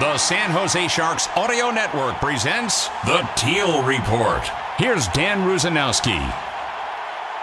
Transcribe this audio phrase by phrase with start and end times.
[0.00, 4.40] The San Jose Sharks Audio Network presents The Teal Report.
[4.78, 6.18] Here's Dan Rusanowsky.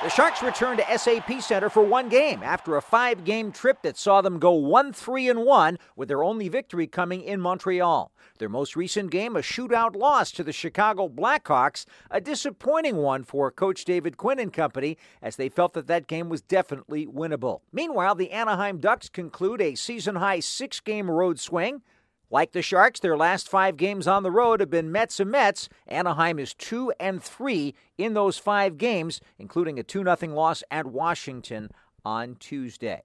[0.01, 3.95] The Sharks returned to SAP Center for one game after a five game trip that
[3.95, 8.11] saw them go 1 3 and 1, with their only victory coming in Montreal.
[8.39, 13.51] Their most recent game, a shootout loss to the Chicago Blackhawks, a disappointing one for
[13.51, 17.61] Coach David Quinn and company, as they felt that that game was definitely winnable.
[17.71, 21.83] Meanwhile, the Anaheim Ducks conclude a season high six game road swing.
[22.29, 25.69] Like the Sharks, their last five games on the road have been Mets and Mets.
[25.87, 30.87] Anaheim is 2 and 3 in those five games, including a 2 0 loss at
[30.87, 31.71] Washington
[32.03, 33.03] on Tuesday.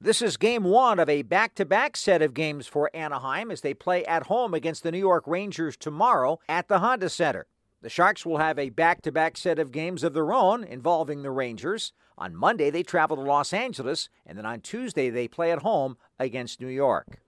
[0.00, 3.60] This is game one of a back to back set of games for Anaheim as
[3.60, 7.46] they play at home against the New York Rangers tomorrow at the Honda Center.
[7.82, 11.22] The Sharks will have a back to back set of games of their own involving
[11.22, 11.92] the Rangers.
[12.16, 15.96] On Monday, they travel to Los Angeles, and then on Tuesday, they play at home
[16.18, 17.21] against New York.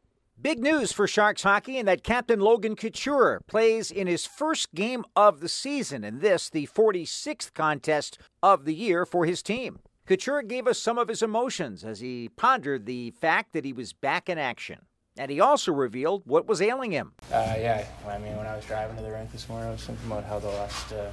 [0.44, 5.02] Big news for Sharks hockey in that Captain Logan Couture plays in his first game
[5.16, 9.78] of the season, and this the 46th contest of the year for his team.
[10.06, 13.94] Couture gave us some of his emotions as he pondered the fact that he was
[13.94, 14.80] back in action.
[15.16, 17.12] And he also revealed what was ailing him.
[17.32, 19.86] Uh, yeah, I mean, when I was driving to the rink this morning, I was
[19.86, 21.10] thinking about how the last uh,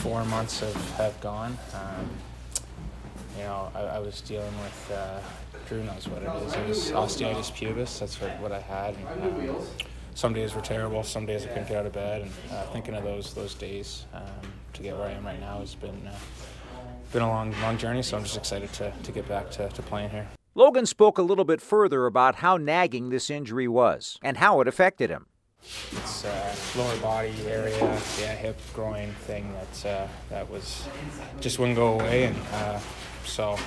[0.00, 1.58] four months have, have gone.
[1.74, 2.08] Um,
[3.36, 5.20] you know, I, I, was dealing with uh,
[5.70, 6.52] Drew knows what it is.
[6.54, 8.00] It was osteitis pubis.
[8.00, 8.96] That's what, what I had.
[8.96, 9.64] And, um,
[10.16, 11.04] some days were terrible.
[11.04, 12.22] Some days I couldn't get out of bed.
[12.22, 14.24] And uh, thinking of those those days um,
[14.72, 16.14] to get where I am right now has been uh,
[17.12, 18.02] been a long long journey.
[18.02, 20.26] So I'm just excited to, to get back to, to playing here.
[20.56, 24.66] Logan spoke a little bit further about how nagging this injury was and how it
[24.66, 25.26] affected him.
[25.92, 27.78] It's uh, lower body area,
[28.18, 30.88] yeah, hip groin thing that uh, that was
[31.38, 32.80] just wouldn't go away, and uh,
[33.24, 33.58] so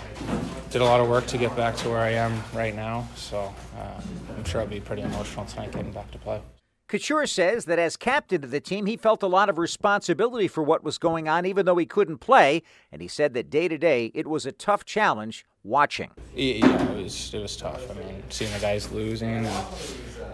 [0.70, 3.08] did a lot of work to get back to where I am right now.
[3.16, 4.02] So uh,
[4.36, 6.42] I'm sure I'll be pretty emotional tonight getting back to play.
[6.90, 10.62] Couture says that as captain of the team, he felt a lot of responsibility for
[10.62, 12.62] what was going on, even though he couldn't play.
[12.92, 16.12] And he said that day to day, it was a tough challenge watching.
[16.36, 17.90] Yeah, it was it was tough.
[17.90, 19.50] I mean, seeing the guys losing and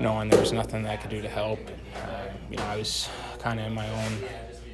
[0.02, 1.60] knowing there was nothing that I could do to help.
[1.96, 3.08] Uh, you know, I was
[3.38, 4.14] kind of in my own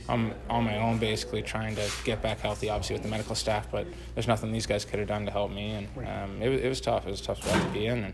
[0.08, 3.68] I'm on my own basically trying to get back healthy, obviously with the medical staff,
[3.72, 6.70] but there's nothing these guys could have done to help me, and um, it, it,
[6.70, 7.08] was tough.
[7.08, 8.14] It was a tough spot to be in, and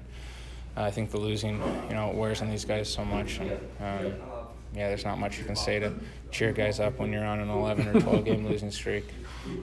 [0.78, 4.14] I think the losing, you know, wears on these guys so much, and um,
[4.74, 5.94] yeah, there's not much you can say to
[6.32, 9.06] cheer guys up when you're on an 11 or 12 game losing streak.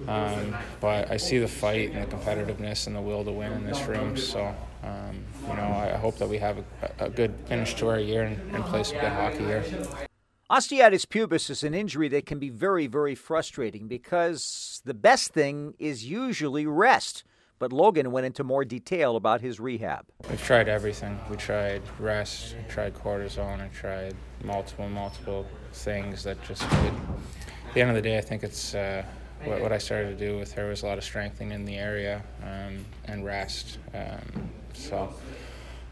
[0.06, 3.64] Um, but I see the fight and the competitiveness and the will to win in
[3.64, 4.54] this room, so.
[4.80, 8.22] Um, you know, I hope that we have a, a good finish to our year
[8.22, 9.64] and, and play some good hockey here.
[10.50, 15.74] Osteitis pubis is an injury that can be very, very frustrating because the best thing
[15.78, 17.22] is usually rest.
[17.58, 20.06] But Logan went into more detail about his rehab.
[20.30, 21.20] We've tried everything.
[21.28, 26.94] We tried rest, we tried cortisone, I tried multiple, multiple things that just could.
[27.68, 29.04] At the end of the day, I think it's uh,
[29.44, 31.76] what, what, I started to do with her was a lot of strengthening in the
[31.76, 33.76] area um, and rest.
[33.92, 35.12] Um, so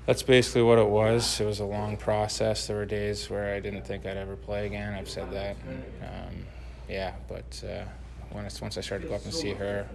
[0.07, 1.41] that's basically what it was.
[1.41, 2.69] It was a long process.
[2.69, 4.95] There were days where I didn't think I'd ever play again.
[4.95, 5.57] I've said that.
[6.03, 6.47] Um,
[6.89, 7.85] yeah, but uh,
[8.33, 9.89] once once I started to go up and see her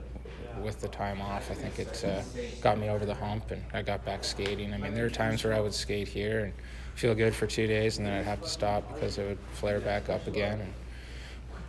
[0.62, 2.22] with the time off, I think it uh,
[2.62, 4.74] got me over the hump, and I got back skating.
[4.74, 6.54] I mean, there were times where I would skate here and
[6.96, 9.80] feel good for two days, and then I'd have to stop because it would flare
[9.80, 10.60] back up again.
[10.60, 10.74] And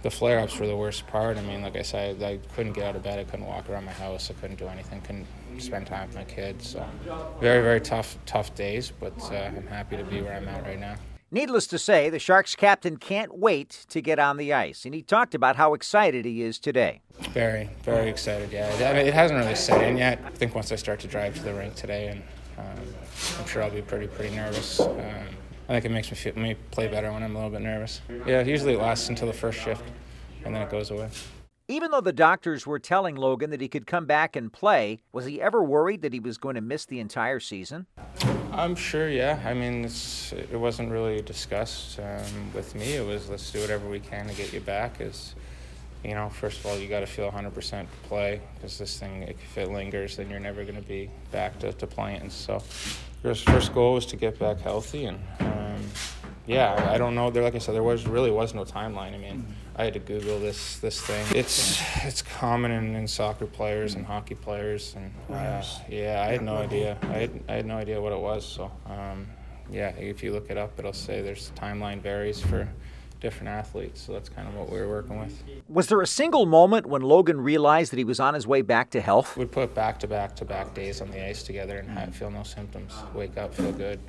[0.03, 1.37] the flare ups were the worst part.
[1.37, 3.19] I mean, like I said, I couldn't get out of bed.
[3.19, 4.31] I couldn't walk around my house.
[4.31, 5.01] I couldn't do anything.
[5.03, 5.27] Couldn't
[5.59, 6.69] spend time with my kids.
[6.71, 6.85] So
[7.41, 8.93] very, very tough, tough days.
[8.99, 10.97] But uh, I'm happy to be where I'm at right now.
[11.35, 15.01] Needless to say, the Sharks captain can't wait to get on the ice, and he
[15.01, 17.01] talked about how excited he is today.
[17.31, 18.53] Very, very excited.
[18.53, 20.21] Yeah, I mean, it hasn't really set in yet.
[20.27, 22.23] I think once I start to drive to the rink today, and
[22.59, 22.85] um,
[23.41, 24.81] I'm sure I'll be pretty, pretty nervous.
[24.81, 24.99] Um,
[25.71, 28.03] I think it makes me feel me play better when I'm a little bit nervous.
[28.27, 29.83] Yeah, usually it lasts until the first shift,
[30.45, 31.09] and then it goes away.
[31.69, 35.25] Even though the doctors were telling Logan that he could come back and play, was
[35.25, 37.87] he ever worried that he was going to miss the entire season?
[38.53, 39.41] I'm sure, yeah.
[39.45, 42.95] I mean, it wasn't really discussed um, with me.
[42.95, 45.01] It was let's do whatever we can to get you back.
[45.01, 45.35] As
[46.05, 49.57] you know, first of all, you got to feel 100% play because this thing, if
[49.57, 52.29] it lingers, then you're never going to be back to, to playing.
[52.29, 52.59] So,
[53.23, 55.83] first goal was to get back healthy, and um,
[56.53, 57.31] yeah, I don't know.
[57.31, 59.15] There, like I said, there was really was no timeline.
[59.15, 59.47] I mean,
[59.77, 61.25] I had to Google this this thing.
[61.35, 66.43] It's it's common in, in soccer players and hockey players, and uh, yeah, I had
[66.43, 66.99] no idea.
[67.03, 68.45] I had, I had no idea what it was.
[68.47, 69.27] So um,
[69.71, 72.69] yeah, if you look it up, it'll say there's timeline varies for
[73.23, 74.03] different athletes.
[74.03, 75.43] So that's kind of what we were working with.
[75.69, 78.91] Was there a single moment when Logan realized that he was on his way back
[78.91, 79.37] to health?
[79.37, 82.31] We'd put back to back to back days on the ice together and have, feel
[82.31, 82.93] no symptoms.
[83.15, 84.01] Wake up, feel good.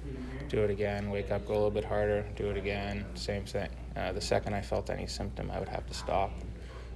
[0.49, 1.11] Do it again.
[1.11, 2.25] Wake up, go a little bit harder.
[2.35, 3.05] Do it again.
[3.13, 3.69] Same thing.
[3.95, 6.31] Uh, the second I felt any symptom, I would have to stop.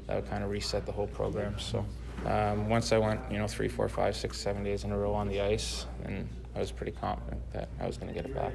[0.07, 1.59] That would kind of reset the whole program.
[1.59, 1.85] So
[2.25, 5.13] um, once I went, you know, three, four, five, six, seven days in a row
[5.13, 8.33] on the ice, and I was pretty confident that I was going to get it
[8.33, 8.53] back.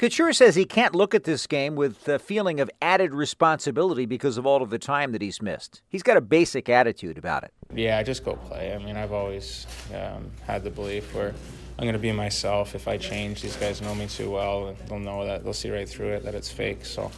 [0.00, 4.38] Couture says he can't look at this game with a feeling of added responsibility because
[4.38, 5.82] of all of the time that he's missed.
[5.90, 7.52] He's got a basic attitude about it.
[7.74, 8.72] Yeah, I just go play.
[8.74, 11.34] I mean, I've always um, had the belief where
[11.78, 12.74] I'm going to be myself.
[12.74, 15.70] If I change, these guys know me too well, and they'll know that they'll see
[15.70, 16.86] right through it that it's fake.
[16.86, 17.10] So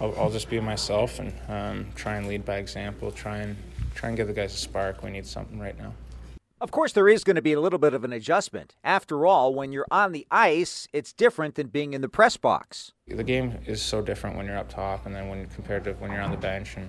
[0.00, 3.10] I'll, I'll just be myself and um, try and lead by example.
[3.10, 3.56] Try and
[3.96, 5.02] try and give the guys a spark.
[5.02, 5.92] We need something right now.
[6.62, 8.76] Of course, there is going to be a little bit of an adjustment.
[8.84, 12.92] After all, when you're on the ice, it's different than being in the press box.
[13.08, 16.12] The game is so different when you're up top, and then when compared to when
[16.12, 16.88] you're on the bench, and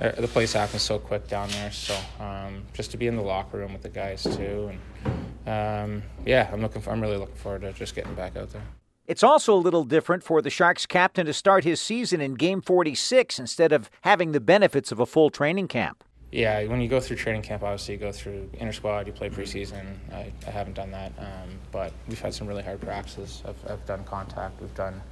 [0.00, 1.70] uh, the place happens so quick down there.
[1.70, 4.72] So um, just to be in the locker room with the guys too,
[5.04, 6.82] and um, yeah, I'm looking.
[6.82, 8.64] For, I'm really looking forward to just getting back out there.
[9.06, 12.60] It's also a little different for the Sharks captain to start his season in Game
[12.60, 16.02] 46 instead of having the benefits of a full training camp.
[16.32, 19.28] Yeah, when you go through training camp, obviously you go through inter squad, you play
[19.28, 19.84] preseason.
[20.10, 23.42] I, I haven't done that, um, but we've had some really hard practices.
[23.46, 25.02] I've, I've done contact, we've done,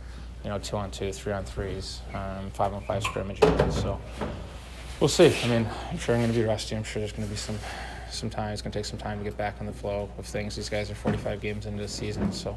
[0.43, 3.75] you know, two on two, three on threes, um, five on five scrimmages.
[3.75, 4.00] So
[4.99, 5.37] we'll see.
[5.44, 6.75] I mean, I'm sure I'm going to be rusty.
[6.75, 7.58] I'm sure there's going to be some
[8.11, 8.52] some time.
[8.55, 10.56] It's going to take some time to get back on the flow of things.
[10.56, 12.56] These guys are 45 games into the season, so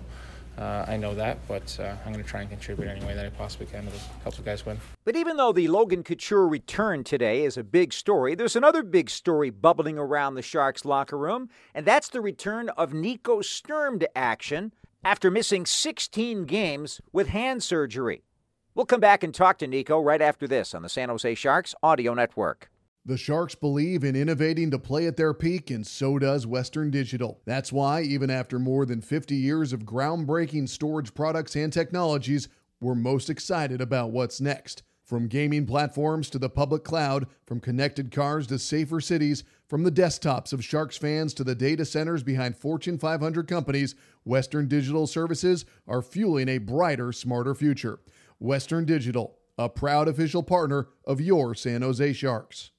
[0.58, 3.26] uh, I know that, but uh, I'm going to try and contribute any way that
[3.26, 3.92] I possibly can to
[4.22, 4.78] help the guys win.
[5.04, 9.10] But even though the Logan Couture return today is a big story, there's another big
[9.10, 14.18] story bubbling around the Sharks locker room, and that's the return of Nico Sturm to
[14.18, 14.74] action
[15.04, 18.24] after missing 16 games with hand surgery.
[18.76, 21.76] We'll come back and talk to Nico right after this on the San Jose Sharks
[21.84, 22.70] Audio Network.
[23.06, 27.42] The Sharks believe in innovating to play at their peak, and so does Western Digital.
[27.44, 32.48] That's why, even after more than 50 years of groundbreaking storage products and technologies,
[32.80, 34.84] we're most excited about what's next.
[35.04, 39.92] From gaming platforms to the public cloud, from connected cars to safer cities, from the
[39.92, 45.66] desktops of Sharks fans to the data centers behind Fortune 500 companies, Western Digital services
[45.90, 48.00] are fueling a brighter, smarter future.
[48.40, 52.72] Western Digital, a proud official partner of your San Jose Sharks.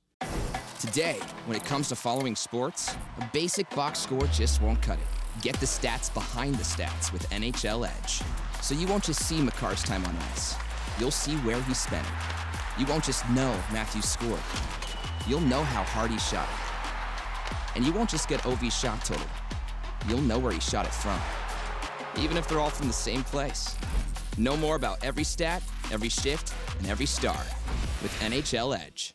[0.85, 5.07] Today, when it comes to following sports, a basic box score just won't cut it.
[5.41, 8.21] Get the stats behind the stats with NHL Edge.
[8.61, 10.57] So you won't just see Makar's time on ice,
[10.99, 12.13] you'll see where he spent it.
[12.79, 14.39] You won't just know Matthews scored,
[15.27, 17.77] you'll know how hard he shot it.
[17.77, 19.27] And you won't just get OV shot total,
[20.07, 21.19] you'll know where he shot it from.
[22.23, 23.75] Even if they're all from the same place.
[24.37, 27.41] Know more about every stat, every shift, and every star
[28.03, 29.15] with NHL Edge.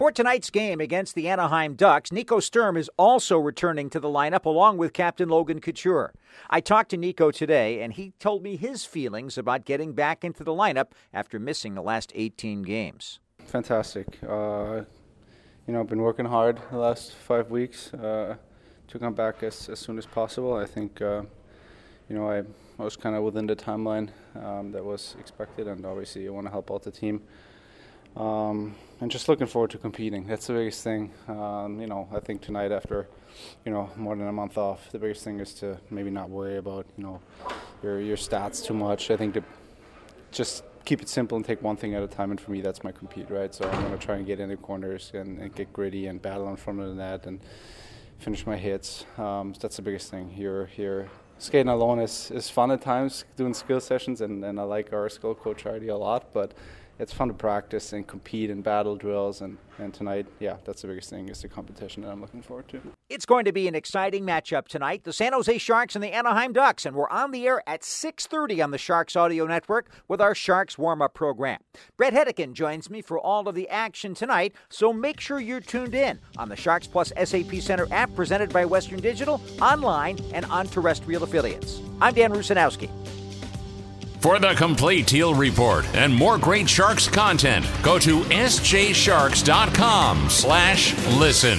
[0.00, 4.46] For tonight's game against the Anaheim Ducks, Nico Sturm is also returning to the lineup
[4.46, 6.14] along with Captain Logan Couture.
[6.48, 10.42] I talked to Nico today, and he told me his feelings about getting back into
[10.42, 13.20] the lineup after missing the last 18 games.
[13.44, 14.06] Fantastic.
[14.26, 14.84] Uh,
[15.66, 18.36] you know, I've been working hard the last five weeks uh,
[18.88, 20.54] to come back as, as soon as possible.
[20.54, 21.24] I think, uh,
[22.08, 22.38] you know, I,
[22.78, 24.08] I was kind of within the timeline
[24.42, 27.20] um, that was expected, and obviously, you want to help out the team.
[28.16, 30.26] Um, and just looking forward to competing.
[30.26, 31.10] That's the biggest thing.
[31.28, 33.08] Um, you know, I think tonight after,
[33.64, 36.58] you know, more than a month off, the biggest thing is to maybe not worry
[36.58, 37.20] about, you know,
[37.82, 39.10] your your stats too much.
[39.10, 39.44] I think to
[40.32, 42.30] just keep it simple and take one thing at a time.
[42.30, 43.54] And for me, that's my compete, right?
[43.54, 46.20] So I'm going to try and get in the corners and, and, get gritty and
[46.20, 47.40] battle in front of the net and
[48.18, 49.04] finish my hits.
[49.18, 50.30] Um, that's the biggest thing.
[50.30, 51.08] Here, here,
[51.40, 55.08] skating alone is, is fun at times, doing skill sessions, and, and I like our
[55.08, 56.52] skill coach already a lot, but
[56.98, 59.40] it's fun to practice and compete in battle drills.
[59.40, 62.68] And, and tonight, yeah, that's the biggest thing is the competition that I'm looking forward
[62.68, 62.80] to.
[63.10, 65.02] It's going to be an exciting matchup tonight.
[65.02, 68.62] The San Jose Sharks and the Anaheim Ducks, and we're on the air at 6:30
[68.62, 71.58] on the Sharks Audio Network with our Sharks warm-up program.
[71.96, 75.96] Brett Hedican joins me for all of the action tonight, so make sure you're tuned
[75.96, 80.68] in on the Sharks Plus SAP Center app presented by Western Digital, online and on
[80.68, 81.80] terrestrial affiliates.
[82.00, 82.88] I'm Dan Rusanowsky.
[84.20, 91.58] For the complete Teal Report and more great Sharks content, go to sjsharks.com slash listen.